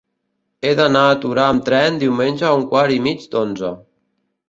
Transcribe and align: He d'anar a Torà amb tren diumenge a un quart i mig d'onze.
He 0.63 0.71
d'anar 0.79 1.03
a 1.09 1.19
Torà 1.27 1.45
amb 1.49 1.65
tren 1.69 2.01
diumenge 2.07 2.51
a 2.51 2.57
un 2.63 2.67
quart 2.75 2.99
i 2.99 3.01
mig 3.11 3.33
d'onze. 3.37 3.75